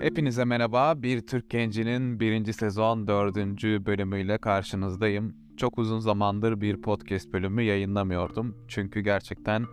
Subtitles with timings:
[0.00, 1.02] Hepinize merhaba.
[1.02, 5.36] Bir Türk Genci'nin birinci sezon dördüncü bölümüyle karşınızdayım.
[5.56, 8.56] Çok uzun zamandır bir podcast bölümü yayınlamıyordum.
[8.68, 9.64] Çünkü gerçekten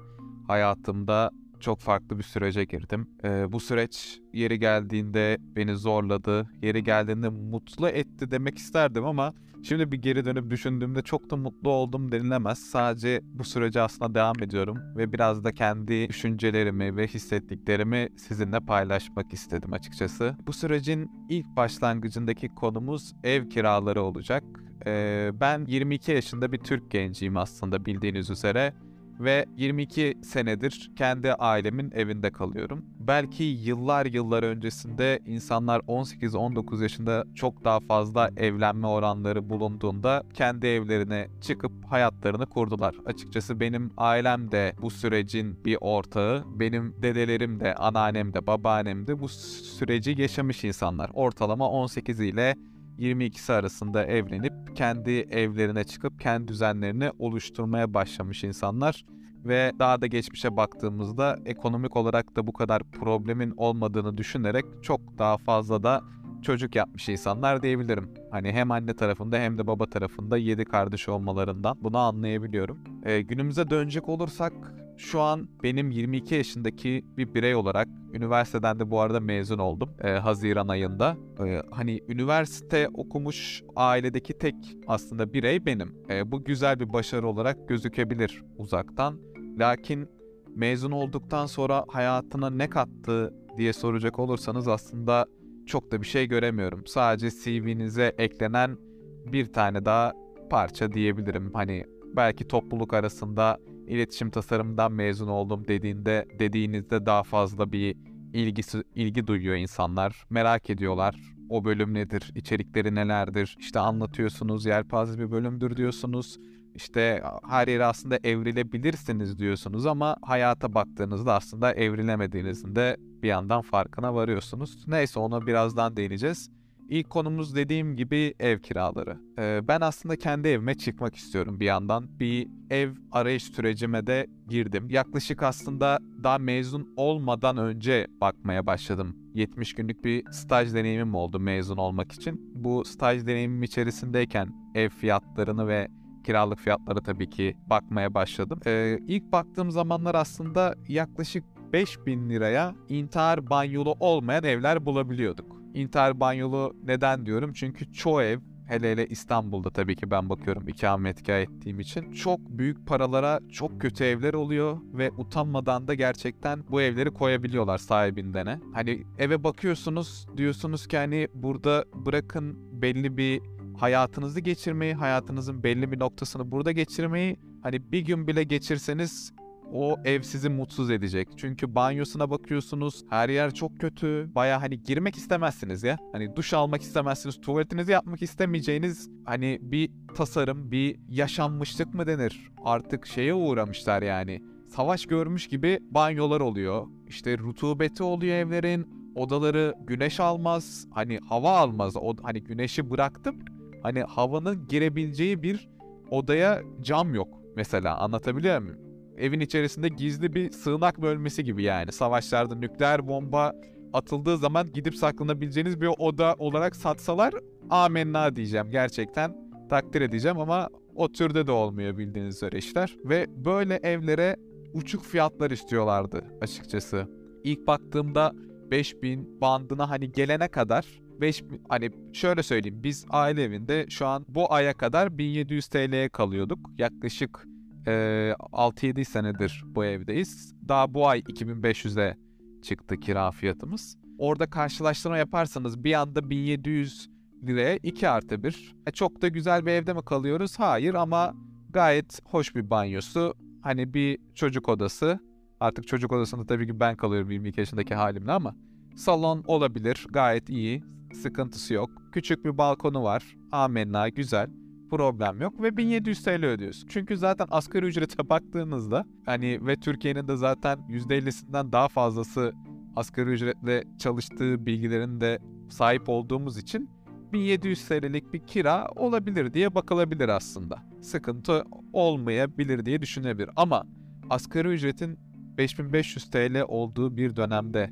[0.47, 3.09] hayatımda çok farklı bir sürece girdim.
[3.23, 9.33] Ee, bu süreç yeri geldiğinde beni zorladı, yeri geldiğinde mutlu etti demek isterdim ama
[9.63, 12.59] şimdi bir geri dönüp düşündüğümde çok da mutlu oldum denilemez.
[12.59, 19.33] Sadece bu sürece aslında devam ediyorum ve biraz da kendi düşüncelerimi ve hissettiklerimi sizinle paylaşmak
[19.33, 20.35] istedim açıkçası.
[20.47, 24.43] Bu sürecin ilk başlangıcındaki konumuz ev kiraları olacak.
[24.85, 28.73] Ee, ben 22 yaşında bir Türk genciyim aslında bildiğiniz üzere
[29.19, 32.85] ve 22 senedir kendi ailemin evinde kalıyorum.
[32.99, 41.27] Belki yıllar yıllar öncesinde insanlar 18-19 yaşında çok daha fazla evlenme oranları bulunduğunda kendi evlerine
[41.41, 42.95] çıkıp hayatlarını kurdular.
[43.05, 46.43] Açıkçası benim ailem de bu sürecin bir ortağı.
[46.59, 51.11] Benim dedelerim de, anneannem de, babaannem de bu süreci yaşamış insanlar.
[51.13, 52.55] Ortalama 18 ile
[52.99, 59.05] 22'si arasında evlenip kendi evlerine çıkıp kendi düzenlerini oluşturmaya başlamış insanlar.
[59.45, 65.37] Ve daha da geçmişe baktığımızda ekonomik olarak da bu kadar problemin olmadığını düşünerek çok daha
[65.37, 66.01] fazla da
[66.43, 68.09] çocuk yapmış insanlar diyebilirim.
[68.31, 72.79] Hani hem anne tarafında hem de baba tarafında 7 kardeş olmalarından bunu anlayabiliyorum.
[73.05, 74.53] Ee, günümüze dönecek olursak
[74.97, 80.09] şu an benim 22 yaşındaki bir birey olarak üniversiteden de bu arada mezun oldum e,
[80.09, 81.17] Haziran ayında.
[81.45, 84.55] E, hani üniversite okumuş ailedeki tek
[84.87, 85.95] aslında birey benim.
[86.09, 89.19] E, bu güzel bir başarı olarak gözükebilir uzaktan.
[89.59, 90.09] Lakin
[90.55, 95.25] mezun olduktan sonra hayatına ne kattı diye soracak olursanız aslında
[95.65, 96.85] çok da bir şey göremiyorum.
[96.85, 98.77] Sadece CV'nize eklenen
[99.25, 100.13] bir tane daha
[100.49, 101.53] parça diyebilirim.
[101.53, 101.83] Hani
[102.15, 107.95] belki topluluk arasında iletişim tasarımından mezun oldum dediğinde dediğinizde daha fazla bir
[108.33, 110.25] ilgisi ilgi duyuyor insanlar.
[110.29, 111.15] Merak ediyorlar.
[111.49, 112.31] O bölüm nedir?
[112.35, 113.55] içerikleri nelerdir?
[113.59, 114.65] İşte anlatıyorsunuz.
[114.65, 116.37] Yelpaze bir bölümdür diyorsunuz.
[116.75, 124.15] İşte her yere aslında evrilebilirsiniz diyorsunuz ama hayata baktığınızda aslında evrilemediğinizin de bir yandan farkına
[124.15, 124.87] varıyorsunuz.
[124.87, 126.49] Neyse ona birazdan değineceğiz.
[126.89, 129.17] İlk konumuz dediğim gibi ev kiraları.
[129.39, 132.19] Ee, ben aslında kendi evime çıkmak istiyorum bir yandan.
[132.19, 134.89] Bir ev arayış sürecime de girdim.
[134.89, 139.15] Yaklaşık aslında daha mezun olmadan önce bakmaya başladım.
[139.33, 142.51] 70 günlük bir staj deneyimim oldu mezun olmak için.
[142.55, 145.87] Bu staj deneyimim içerisindeyken ev fiyatlarını ve
[146.23, 148.59] kiralık fiyatları tabii ki bakmaya başladım.
[148.65, 155.55] Ee, ilk baktığım zamanlar aslında yaklaşık 5000 liraya intihar banyolu olmayan evler bulabiliyorduk.
[155.73, 157.53] İntihar banyolu neden diyorum?
[157.53, 162.87] Çünkü çoğu ev hele hele İstanbul'da tabii ki ben bakıyorum ikametgah ettiğim için çok büyük
[162.87, 168.59] paralara çok kötü evler oluyor ve utanmadan da gerçekten bu evleri koyabiliyorlar sahibindene.
[168.73, 173.41] Hani eve bakıyorsunuz diyorsunuz ki hani burada bırakın belli bir
[173.77, 179.33] hayatınızı geçirmeyi, hayatınızın belli bir noktasını burada geçirmeyi hani bir gün bile geçirseniz
[179.73, 181.27] o ev sizi mutsuz edecek.
[181.37, 183.03] Çünkü banyosuna bakıyorsunuz.
[183.09, 184.31] Her yer çok kötü.
[184.35, 185.97] Baya hani girmek istemezsiniz ya.
[186.11, 187.41] Hani duş almak istemezsiniz.
[187.41, 192.51] Tuvaletinizi yapmak istemeyeceğiniz hani bir tasarım, bir yaşanmışlık mı denir?
[192.65, 194.41] Artık şeye uğramışlar yani.
[194.67, 196.87] Savaş görmüş gibi banyolar oluyor.
[197.07, 199.03] İşte rutubeti oluyor evlerin.
[199.15, 200.87] Odaları güneş almaz.
[200.91, 201.95] Hani hava almaz.
[201.95, 203.35] O, hani güneşi bıraktım.
[203.83, 205.69] Hani havanın girebileceği bir
[206.09, 208.93] odaya cam yok mesela anlatabiliyor muyum?
[209.17, 211.91] evin içerisinde gizli bir sığınak bölmesi gibi yani.
[211.91, 213.53] Savaşlarda nükleer bomba
[213.93, 217.33] atıldığı zaman gidip saklanabileceğiniz bir oda olarak satsalar
[217.69, 219.35] amenna diyeceğim gerçekten
[219.69, 222.95] takdir edeceğim ama o türde de olmuyor bildiğiniz üzere işler.
[223.05, 224.35] Ve böyle evlere
[224.73, 227.07] uçuk fiyatlar istiyorlardı açıkçası.
[227.43, 228.31] İlk baktığımda
[228.71, 234.53] 5000 bandına hani gelene kadar 5 hani şöyle söyleyeyim biz aile evinde şu an bu
[234.53, 236.69] aya kadar 1700 TL'ye kalıyorduk.
[236.77, 237.47] Yaklaşık
[237.87, 240.53] e, 6-7 senedir bu evdeyiz.
[240.67, 242.17] Daha bu ay 2500'e
[242.61, 243.97] çıktı kira fiyatımız.
[244.17, 247.09] Orada karşılaştırma yaparsanız bir anda 1700
[247.47, 248.75] liraya 2 artı 1.
[248.87, 250.59] E, çok da güzel bir evde mi kalıyoruz?
[250.59, 251.33] Hayır ama
[251.69, 253.33] gayet hoş bir banyosu.
[253.61, 255.19] Hani bir çocuk odası.
[255.59, 258.55] Artık çocuk odasında tabii ki ben kalıyorum 22 yaşındaki halimle ama
[258.95, 260.05] salon olabilir.
[260.09, 260.92] Gayet iyi.
[261.13, 261.89] Sıkıntısı yok.
[262.11, 263.37] Küçük bir balkonu var.
[263.51, 264.49] Amenna güzel
[264.89, 266.87] problem yok ve 1700 TL ödüyorsun.
[266.87, 272.53] Çünkü zaten asgari ücrete baktığınızda hani ve Türkiye'nin de zaten %50'sinden daha fazlası
[272.95, 275.39] asgari ücretle çalıştığı bilgilerin de
[275.69, 276.89] sahip olduğumuz için
[277.33, 280.83] 1700 TL'lik bir kira olabilir diye bakılabilir aslında.
[281.01, 281.63] Sıkıntı
[281.93, 283.83] olmayabilir diye düşünebilir ama
[284.29, 285.19] asgari ücretin
[285.57, 287.89] 5500 TL olduğu bir dönemde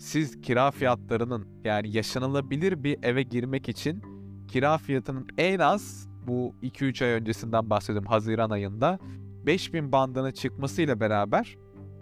[0.00, 4.02] siz kira fiyatlarının yani yaşanılabilir bir eve girmek için
[4.48, 8.98] kira fiyatının en az bu 2-3 ay öncesinden bahsediyorum Haziran ayında
[9.46, 11.56] 5000 bandına çıkmasıyla beraber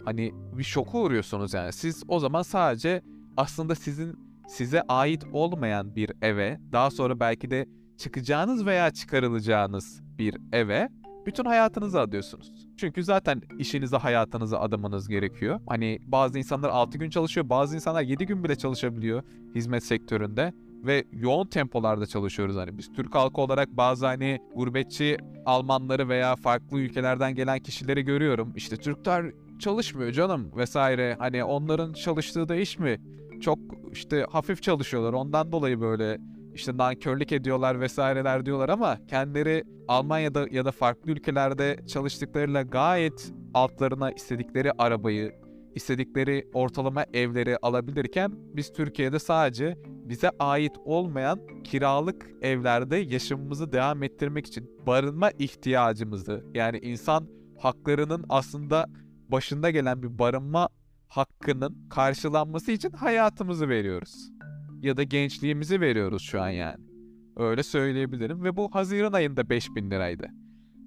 [0.05, 1.73] hani bir şoka uğruyorsunuz yani.
[1.73, 3.01] Siz o zaman sadece
[3.37, 7.65] aslında sizin size ait olmayan bir eve, daha sonra belki de
[7.97, 10.89] çıkacağınız veya çıkarılacağınız bir eve
[11.25, 12.67] bütün hayatınızı adıyorsunuz.
[12.77, 15.59] Çünkü zaten işinize hayatınıza adamanız gerekiyor.
[15.67, 19.23] Hani bazı insanlar 6 gün çalışıyor, bazı insanlar 7 gün bile çalışabiliyor
[19.55, 20.53] hizmet sektöründe
[20.85, 26.79] ve yoğun tempolarda çalışıyoruz hani biz Türk halkı olarak bazı hani gurbetçi Almanları veya farklı
[26.79, 28.53] ülkelerden gelen kişileri görüyorum.
[28.55, 29.25] İşte Türkler
[29.59, 31.15] çalışmıyor canım vesaire.
[31.19, 33.01] Hani onların çalıştığı da iş mi?
[33.41, 33.59] Çok
[33.91, 35.13] işte hafif çalışıyorlar.
[35.13, 36.17] Ondan dolayı böyle
[36.55, 44.11] işte nankörlük ediyorlar vesaireler diyorlar ama kendileri Almanya'da ya da farklı ülkelerde çalıştıklarıyla gayet altlarına
[44.11, 45.31] istedikleri arabayı,
[45.75, 54.47] istedikleri ortalama evleri alabilirken biz Türkiye'de sadece bize ait olmayan kiralık evlerde yaşamımızı devam ettirmek
[54.47, 57.27] için barınma ihtiyacımızı yani insan
[57.59, 58.85] haklarının aslında
[59.29, 60.69] başında gelen bir barınma
[61.07, 64.31] hakkının karşılanması için hayatımızı veriyoruz.
[64.81, 66.83] Ya da gençliğimizi veriyoruz şu an yani.
[67.35, 70.27] Öyle söyleyebilirim ve bu Haziran ayında 5000 liraydı.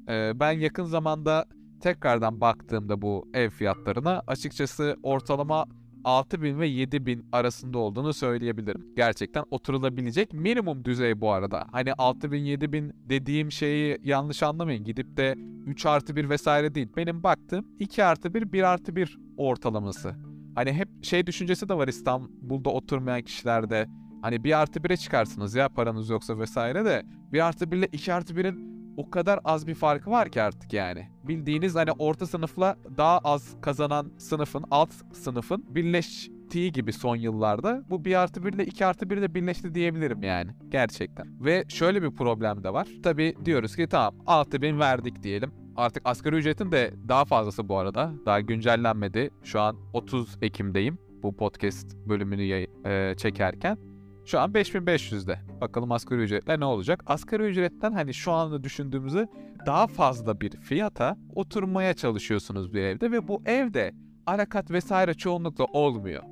[0.08, 1.44] Ee, ben yakın zamanda
[1.80, 5.66] tekrardan baktığımda bu ev fiyatlarına açıkçası ortalama
[6.04, 8.86] 6000 ve 7000 arasında olduğunu söyleyebilirim.
[8.96, 11.66] Gerçekten oturulabilecek minimum düzey bu arada.
[11.72, 14.84] Hani 6000 7000 dediğim şeyi yanlış anlamayın.
[14.84, 15.34] Gidip de
[15.66, 16.88] 3 artı 1 vesaire değil.
[16.96, 20.31] Benim baktığım 2 artı 1 1 artı 1 ortalaması.
[20.54, 23.86] Hani hep şey düşüncesi de var İstanbul'da oturmayan kişilerde.
[24.22, 27.02] Hani 1 artı 1'e çıkarsınız ya paranız yoksa vesaire de
[27.32, 30.72] 1 artı 1 ile 2 artı 1'in o kadar az bir farkı var ki artık
[30.72, 31.08] yani.
[31.24, 37.84] Bildiğiniz hani orta sınıfla daha az kazanan sınıfın, alt sınıfın birleştiği gibi son yıllarda.
[37.90, 40.50] Bu 1 artı 1 ile 2 artı 1 de birleşti diyebilirim yani.
[40.68, 41.44] Gerçekten.
[41.44, 42.88] Ve şöyle bir problem de var.
[43.02, 45.61] Tabi diyoruz ki tamam 6000 verdik diyelim.
[45.76, 48.12] Artık asgari ücretin de daha fazlası bu arada.
[48.26, 49.30] Daha güncellenmedi.
[49.42, 53.78] Şu an 30 Ekim'deyim bu podcast bölümünü e, çekerken.
[54.24, 55.38] Şu an 5500'de.
[55.60, 57.02] Bakalım asgari ücretle ne olacak?
[57.06, 59.28] Asgari ücretten hani şu anda düşündüğümüzde
[59.66, 63.92] daha fazla bir fiyata oturmaya çalışıyorsunuz bir evde ve bu evde
[64.26, 66.22] arakat vesaire çoğunlukla olmuyor.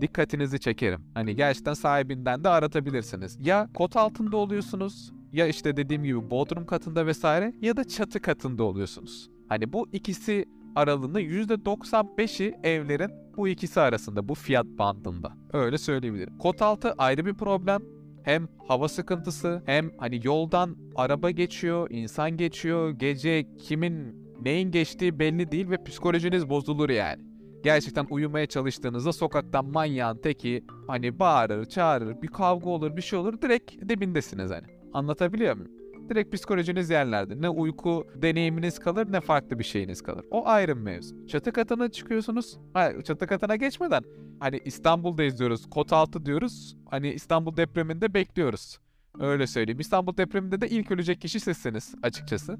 [0.00, 1.04] Dikkatinizi çekerim.
[1.14, 3.38] Hani gerçekten sahibinden de aratabilirsiniz.
[3.40, 8.64] Ya kot altında oluyorsunuz ya işte dediğim gibi bodrum katında vesaire ya da çatı katında
[8.64, 9.30] oluyorsunuz.
[9.48, 10.44] Hani bu ikisi
[10.74, 15.32] aralığında %95'i evlerin bu ikisi arasında bu fiyat bandında.
[15.52, 16.38] Öyle söyleyebilirim.
[16.38, 17.82] Kot altı ayrı bir problem.
[18.22, 25.52] Hem hava sıkıntısı hem hani yoldan araba geçiyor, insan geçiyor, gece kimin neyin geçtiği belli
[25.52, 27.22] değil ve psikolojiniz bozulur yani.
[27.64, 33.42] Gerçekten uyumaya çalıştığınızda sokaktan manyağın teki hani bağırır, çağırır, bir kavga olur, bir şey olur
[33.42, 34.66] direkt dibindesiniz hani.
[34.92, 35.82] Anlatabiliyor muyum?
[36.08, 37.40] direkt psikolojiniz yerlerde.
[37.40, 40.24] Ne uyku deneyiminiz kalır ne farklı bir şeyiniz kalır.
[40.30, 41.26] O ayrı bir mevzu.
[41.26, 42.58] Çatı katına çıkıyorsunuz.
[42.72, 44.02] Hayır, çatı katına geçmeden
[44.40, 45.70] hani İstanbul'da diyoruz.
[45.70, 46.76] Kot altı diyoruz.
[46.90, 48.78] Hani İstanbul depreminde bekliyoruz.
[49.20, 49.80] Öyle söyleyeyim.
[49.80, 52.58] İstanbul depreminde de ilk ölecek kişi sizsiniz açıkçası.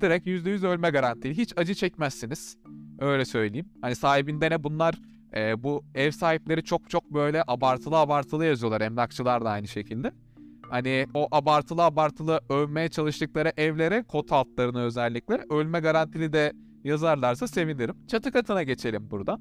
[0.00, 1.36] Direkt %100 ölme garantili.
[1.36, 2.56] Hiç acı çekmezsiniz.
[2.98, 3.68] Öyle söyleyeyim.
[3.82, 4.94] Hani sahibinde ne bunlar
[5.36, 8.80] e, bu ev sahipleri çok çok böyle abartılı abartılı yazıyorlar.
[8.80, 10.12] Emlakçılar da aynı şekilde.
[10.70, 16.52] Hani o abartılı abartılı övmeye çalıştıkları evlere kot altlarını özellikle ölme garantili de
[16.84, 17.94] yazarlarsa sevinirim.
[18.08, 19.38] Çatı katına geçelim burada.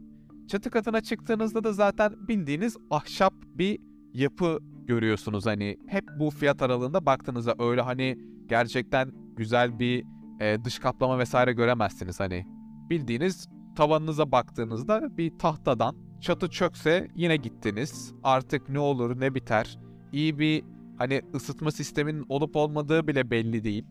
[0.48, 3.80] Çatı katına çıktığınızda da zaten bildiğiniz ahşap bir
[4.14, 5.46] yapı görüyorsunuz.
[5.46, 10.06] Hani hep bu fiyat aralığında baktığınızda öyle hani gerçekten güzel bir
[10.40, 12.20] e, dış kaplama vesaire göremezsiniz.
[12.20, 12.46] Hani
[12.90, 18.14] bildiğiniz tavanınıza baktığınızda bir tahtadan çatı çökse yine gittiniz.
[18.24, 19.80] Artık ne olur ne biter.
[20.12, 20.64] İyi bir
[20.98, 23.86] hani ısıtma sisteminin olup olmadığı bile belli değil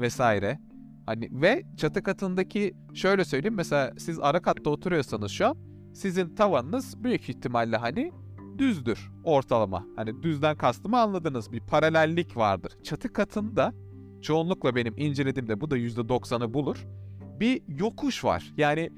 [0.00, 0.58] vesaire.
[1.06, 5.56] Hani ve çatı katındaki şöyle söyleyeyim mesela siz ara katta oturuyorsanız şu an
[5.94, 8.12] sizin tavanınız büyük ihtimalle hani
[8.58, 9.86] düzdür ortalama.
[9.96, 12.72] Hani düzden kastımı anladınız bir paralellik vardır.
[12.82, 13.72] Çatı katında
[14.22, 16.86] çoğunlukla benim incelediğimde bu da %90'ı bulur.
[17.40, 18.52] Bir yokuş var.
[18.56, 18.90] Yani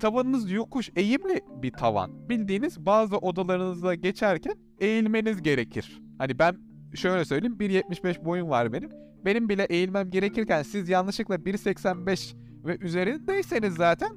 [0.00, 2.28] tavanınız yokuş eğimli bir tavan.
[2.28, 6.02] Bildiğiniz bazı odalarınızda geçerken eğilmeniz gerekir.
[6.18, 6.65] Hani ben
[6.96, 8.90] şöyle söyleyeyim 1.75 boyum var benim.
[9.24, 12.34] Benim bile eğilmem gerekirken siz yanlışlıkla 1.85
[12.64, 14.10] ve üzerindeyseniz zaten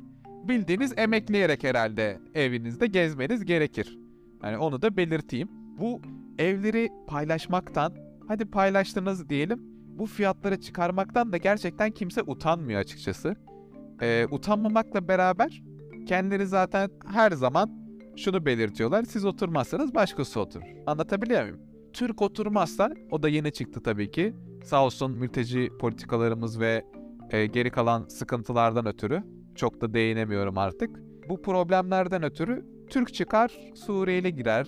[0.43, 3.99] bildiğiniz emekleyerek herhalde evinizde gezmeniz gerekir.
[4.43, 5.49] Yani onu da belirteyim.
[5.79, 6.01] Bu
[6.39, 7.93] evleri paylaşmaktan,
[8.27, 9.59] hadi paylaştınız diyelim,
[9.99, 13.35] bu fiyatları çıkarmaktan da gerçekten kimse utanmıyor açıkçası.
[14.01, 15.63] Ee, utanmamakla beraber
[16.07, 17.71] kendileri zaten her zaman
[18.15, 19.03] şunu belirtiyorlar.
[19.03, 20.65] Siz oturmazsanız başkası oturur.
[20.87, 21.68] Anlatabiliyor muyum?
[21.93, 24.33] Türk oturmazsa o da yeni çıktı tabii ki.
[24.63, 26.85] Sağ olsun mülteci politikalarımız ve
[27.31, 29.23] e, geri kalan sıkıntılardan ötürü
[29.55, 30.99] çok da değinemiyorum artık.
[31.29, 34.67] Bu problemlerden ötürü Türk çıkar, Suriyeli girer,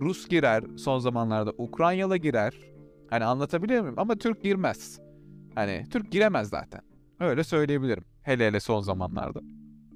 [0.00, 2.54] Rus girer, son zamanlarda Ukraynalı girer.
[3.10, 3.98] Hani anlatabiliyor muyum?
[3.98, 5.00] Ama Türk girmez.
[5.54, 6.80] Hani Türk giremez zaten.
[7.20, 8.04] Öyle söyleyebilirim.
[8.22, 9.40] Hele hele son zamanlarda.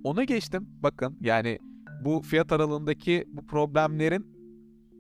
[0.04, 0.68] Onu geçtim.
[0.82, 1.58] Bakın yani
[2.04, 4.33] bu fiyat aralığındaki bu problemlerin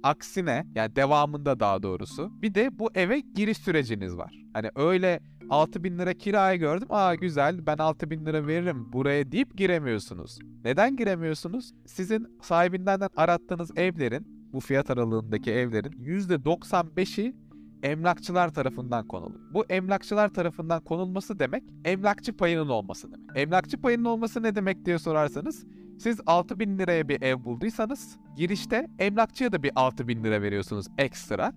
[0.04, 4.34] aksine yani devamında daha doğrusu bir de bu eve giriş süreciniz var.
[4.52, 5.20] Hani öyle
[5.50, 6.88] 6 bin lira kirayı gördüm.
[6.90, 10.38] Aa güzel ben 6 bin lira veririm buraya deyip giremiyorsunuz.
[10.64, 11.72] Neden giremiyorsunuz?
[11.86, 17.36] Sizin sahibinden arattığınız evlerin bu fiyat aralığındaki evlerin %95'i
[17.82, 19.40] emlakçılar tarafından konuluyor.
[19.54, 23.36] Bu emlakçılar tarafından konulması demek emlakçı payının olması demek.
[23.36, 25.64] Emlakçı payının olması ne demek diye sorarsanız
[25.98, 30.86] siz 6 bin liraya bir ev bulduysanız girişte emlakçıya da bir 6 bin lira veriyorsunuz
[30.98, 31.52] ekstra.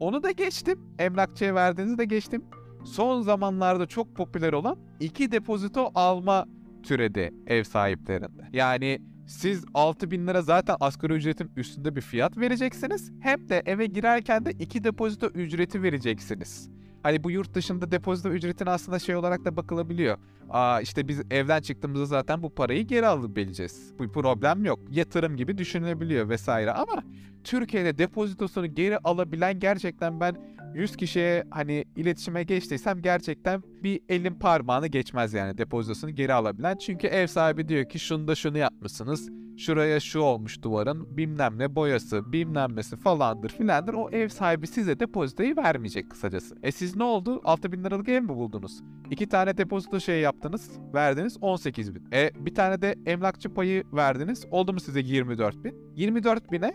[0.00, 0.80] Onu da geçtim.
[0.98, 2.44] Emlakçıya verdiğinizi de geçtim.
[2.84, 6.46] Son zamanlarda çok popüler olan iki depozito alma
[6.82, 8.48] türedi ev sahiplerinde.
[8.52, 13.12] Yani siz 6 bin lira zaten asgari ücretin üstünde bir fiyat vereceksiniz.
[13.20, 16.70] Hem de eve girerken de iki depozito ücreti vereceksiniz.
[17.02, 20.18] Hani bu yurt dışında depozito ücretine aslında şey olarak da bakılabiliyor.
[20.50, 23.92] Aa işte biz evden çıktığımızda zaten bu parayı geri alabileceğiz.
[23.98, 24.78] Bu problem yok.
[24.90, 27.02] Yatırım gibi düşünülebiliyor vesaire ama
[27.44, 30.36] Türkiye'de depozitosunu geri alabilen gerçekten ben
[30.74, 36.76] 100 kişiye hani iletişime geçtiysem gerçekten bir elin parmağını geçmez yani depozitosunu geri alabilen.
[36.76, 39.28] Çünkü ev sahibi diyor ki şunu da şunu yapmışsınız.
[39.60, 43.94] Şuraya şu olmuş duvarın bilmem ne boyası bilmem nesi falandır filandır.
[43.94, 46.56] O ev sahibi size depozitoyu vermeyecek kısacası.
[46.62, 47.40] E siz ne oldu?
[47.44, 48.82] 6 bin liralık ev mi buldunuz?
[49.10, 52.08] İki tane depozito şey yaptınız verdiniz 18 bin.
[52.12, 55.74] E bir tane de emlakçı payı verdiniz oldu mu size 24 bin?
[55.96, 56.74] 24 bine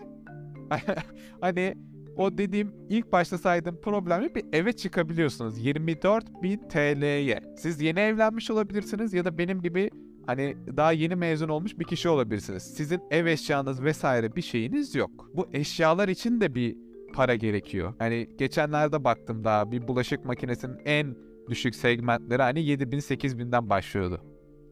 [1.40, 1.74] hani
[2.16, 7.40] o dediğim ilk başta saydığım problemle bir eve çıkabiliyorsunuz 24 bin TL'ye.
[7.56, 9.90] Siz yeni evlenmiş olabilirsiniz ya da benim gibi
[10.26, 12.62] hani daha yeni mezun olmuş bir kişi olabilirsiniz.
[12.62, 15.30] Sizin ev eşyanız vesaire bir şeyiniz yok.
[15.34, 16.76] Bu eşyalar için de bir
[17.14, 17.94] para gerekiyor.
[17.98, 21.16] Hani geçenlerde baktım daha bir bulaşık makinesinin en
[21.48, 24.20] düşük segmentleri hani 7000 8000'den başlıyordu.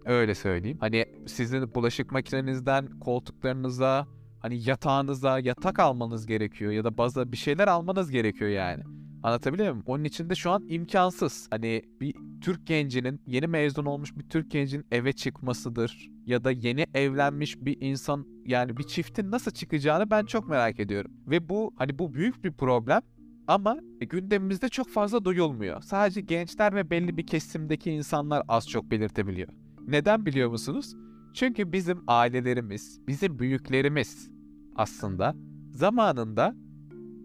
[0.05, 0.79] Öyle söyleyeyim.
[0.81, 4.07] Hani sizin bulaşık makinenizden koltuklarınıza
[4.41, 8.83] hani yatağınıza yatak almanız gerekiyor ya da baza bir şeyler almanız gerekiyor yani.
[9.25, 9.85] Anlatabiliyor muyum?
[9.87, 11.47] Onun için de şu an imkansız.
[11.51, 16.11] Hani bir Türk gencinin, yeni mezun olmuş bir Türk gencinin eve çıkmasıdır.
[16.27, 21.13] Ya da yeni evlenmiş bir insan yani bir çiftin nasıl çıkacağını ben çok merak ediyorum.
[21.27, 23.01] Ve bu hani bu büyük bir problem
[23.47, 25.83] ama gündemimizde çok fazla duyulmuyor.
[25.83, 29.49] Sadece gençler ve belli bir kesimdeki insanlar az çok belirtebiliyor.
[29.87, 30.95] Neden biliyor musunuz?
[31.35, 34.31] Çünkü bizim ailelerimiz, bizim büyüklerimiz
[34.77, 35.35] aslında
[35.73, 36.55] zamanında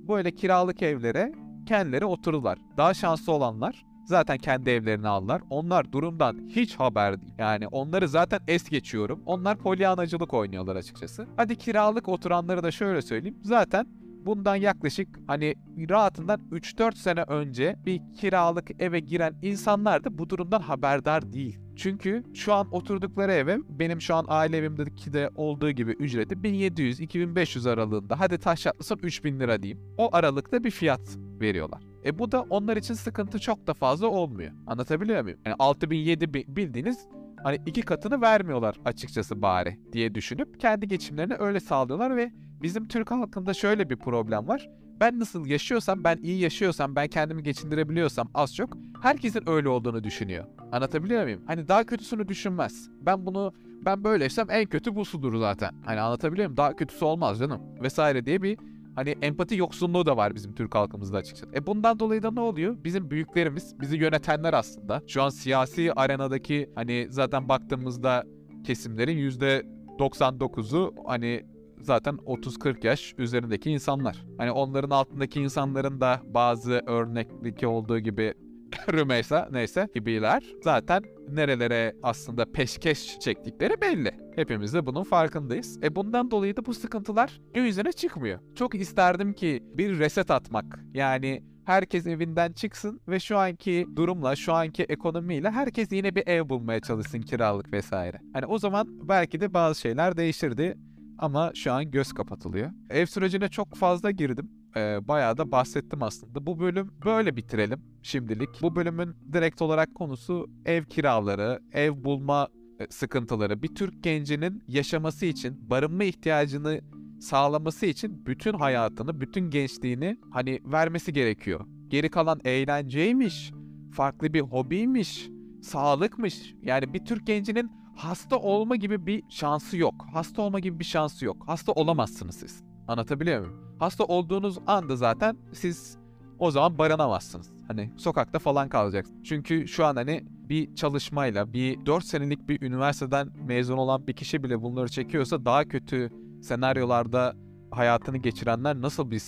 [0.08, 2.60] böyle kiralık evlere kendileri otururlar.
[2.78, 5.42] Daha şanslı olanlar zaten kendi evlerini aldılar.
[5.50, 7.34] Onlar durumdan hiç haber değil.
[7.38, 9.22] Yani onları zaten es geçiyorum.
[9.26, 11.28] Onlar polyanacılık oynuyorlar açıkçası.
[11.36, 13.38] Hadi kiralık oturanları da şöyle söyleyeyim.
[13.44, 13.88] Zaten
[14.26, 15.56] bundan yaklaşık hani
[15.90, 21.60] rahatından 3-4 sene önce bir kiralık eve giren insanlar da bu durumdan haberdar değil.
[21.80, 27.70] Çünkü şu an oturdukları eve benim şu an aile evimdeki de olduğu gibi ücreti 1700-2500
[27.70, 28.20] aralığında.
[28.20, 29.80] Hadi taş çatlasam 3000 lira diyeyim.
[29.98, 31.82] O aralıkta bir fiyat veriyorlar.
[32.06, 34.52] E bu da onlar için sıkıntı çok da fazla olmuyor.
[34.68, 35.40] Anlatabiliyor muyum?
[35.46, 37.08] Yani 6000 7000 bildiğiniz
[37.44, 42.32] hani iki katını vermiyorlar açıkçası bari diye düşünüp kendi geçimlerini öyle sağlıyorlar ve
[42.62, 44.70] bizim Türk halkında şöyle bir problem var.
[45.00, 50.46] Ben nasıl yaşıyorsam, ben iyi yaşıyorsam, ben kendimi geçindirebiliyorsam az çok herkesin öyle olduğunu düşünüyor.
[50.72, 51.42] Anlatabiliyor muyum?
[51.48, 52.90] Hani daha kötüsünü düşünmez.
[53.02, 53.54] Ben bunu
[53.86, 55.74] ben böyleysem en kötü bu sudur zaten.
[55.86, 56.58] Hani anlatabiliyor muyum?
[56.58, 57.62] Daha kötüsü olmaz canım.
[57.82, 58.58] Vesaire diye bir
[58.96, 61.56] hani empati yoksunluğu da var bizim Türk halkımızda açıkçası.
[61.56, 62.78] E bundan dolayı da ne oluyor?
[62.84, 68.24] Bizim büyüklerimiz, bizi yönetenler aslında şu an siyasi arenadaki hani zaten baktığımızda
[68.64, 71.46] kesimlerin %99'u hani
[71.82, 74.26] zaten 30-40 yaş üzerindeki insanlar.
[74.38, 78.34] Hani onların altındaki insanların da bazı örnekteki olduğu gibi
[78.94, 84.12] Rümeysa neyse gibiler zaten nerelere aslında peşkeş çektikleri belli.
[84.36, 85.84] Hepimiz de bunun farkındayız.
[85.84, 88.40] E bundan dolayı da bu sıkıntılar gün yüzüne çıkmıyor.
[88.56, 90.80] Çok isterdim ki bir reset atmak.
[90.94, 96.50] Yani herkes evinden çıksın ve şu anki durumla, şu anki ekonomiyle herkes yine bir ev
[96.50, 98.18] bulmaya çalışsın kiralık vesaire.
[98.34, 100.78] Hani o zaman belki de bazı şeyler değişirdi.
[101.18, 102.72] Ama şu an göz kapatılıyor.
[102.90, 104.59] Ev sürecine çok fazla girdim.
[104.76, 106.46] Ee, bayağı da bahsettim aslında.
[106.46, 108.50] Bu bölüm böyle bitirelim şimdilik.
[108.62, 112.48] Bu bölümün direkt olarak konusu ev kiraları, ev bulma
[112.80, 116.82] e, sıkıntıları bir Türk gencinin yaşaması için, barınma ihtiyacını
[117.22, 121.66] sağlaması için bütün hayatını, bütün gençliğini hani vermesi gerekiyor.
[121.88, 123.52] Geri kalan eğlenceymiş,
[123.94, 125.30] farklı bir hobiymiş,
[125.62, 126.54] sağlıkmış.
[126.62, 130.06] Yani bir Türk gencinin hasta olma gibi bir şansı yok.
[130.14, 131.38] Hasta olma gibi bir şansı yok.
[131.48, 132.64] Hasta olamazsınız siz.
[132.88, 133.76] Anlatabiliyor muyum?
[133.80, 135.98] Hasta olduğunuz anda zaten siz
[136.40, 137.52] o zaman barınamazsınız.
[137.68, 139.24] Hani sokakta falan kalacaksınız.
[139.24, 144.44] Çünkü şu an hani bir çalışmayla bir 4 senelik bir üniversiteden mezun olan bir kişi
[144.44, 146.10] bile bunları çekiyorsa daha kötü
[146.42, 147.36] senaryolarda
[147.72, 149.22] hayatını geçirenler nasıl bir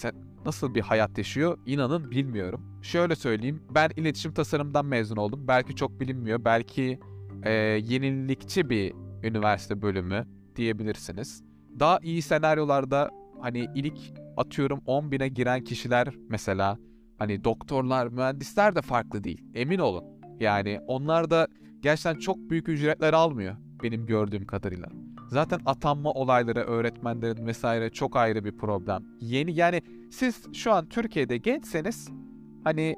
[0.46, 2.80] nasıl bir hayat yaşıyor inanın bilmiyorum.
[2.82, 5.48] Şöyle söyleyeyim ben iletişim tasarımdan mezun oldum.
[5.48, 6.46] Belki çok bilinmiyor.
[6.46, 7.00] Belki
[7.44, 7.52] e,
[7.84, 8.94] yenilikçi bir
[9.24, 11.44] üniversite bölümü diyebilirsiniz.
[11.80, 13.10] Daha iyi senaryolarda
[13.42, 14.00] hani ilk
[14.38, 16.78] atıyorum 10 bine giren kişiler mesela
[17.18, 19.44] hani doktorlar, mühendisler de farklı değil.
[19.54, 20.04] Emin olun.
[20.40, 21.48] Yani onlar da
[21.82, 24.88] gerçekten çok büyük ücretler almıyor benim gördüğüm kadarıyla.
[25.30, 29.04] Zaten atanma olayları öğretmenlerin vesaire çok ayrı bir problem.
[29.20, 29.82] Yeni yani
[30.12, 32.10] siz şu an Türkiye'de gençseniz
[32.64, 32.96] hani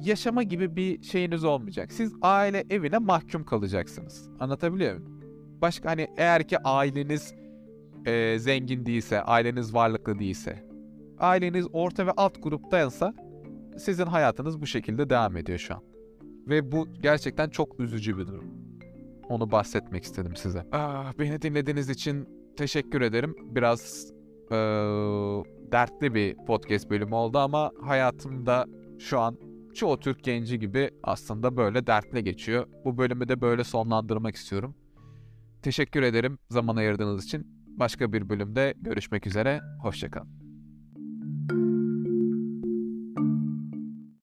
[0.00, 1.92] yaşama gibi bir şeyiniz olmayacak.
[1.92, 4.28] Siz aile evine mahkum kalacaksınız.
[4.40, 5.20] Anlatabiliyor muyum?
[5.60, 7.34] Başka hani eğer ki aileniz
[8.06, 10.64] e, zengin değilse, aileniz varlıklı değilse,
[11.18, 13.14] aileniz orta ve alt gruptayansa
[13.78, 15.82] sizin hayatınız bu şekilde devam ediyor şu an.
[16.48, 18.44] Ve bu gerçekten çok üzücü bir durum.
[19.28, 20.66] Onu bahsetmek istedim size.
[20.72, 23.36] Ah, beni dinlediğiniz için teşekkür ederim.
[23.54, 24.14] Biraz
[24.50, 24.56] ee,
[25.72, 28.66] dertli bir podcast bölümü oldu ama hayatımda
[28.98, 29.38] şu an
[29.74, 32.66] çoğu Türk genci gibi aslında böyle dertle geçiyor.
[32.84, 34.74] Bu bölümü de böyle sonlandırmak istiyorum.
[35.62, 37.46] Teşekkür ederim zaman ayırdığınız için.
[37.66, 39.60] Başka bir bölümde görüşmek üzere.
[39.82, 40.43] Hoşçakalın.